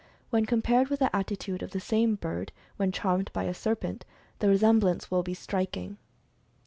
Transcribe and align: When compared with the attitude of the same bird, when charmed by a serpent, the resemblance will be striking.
When 0.31 0.47
compared 0.47 0.87
with 0.87 0.97
the 0.97 1.15
attitude 1.15 1.61
of 1.61 1.69
the 1.73 1.79
same 1.79 2.15
bird, 2.15 2.51
when 2.77 2.91
charmed 2.91 3.29
by 3.33 3.43
a 3.43 3.53
serpent, 3.53 4.03
the 4.39 4.47
resemblance 4.49 5.11
will 5.11 5.21
be 5.21 5.35
striking. 5.35 5.99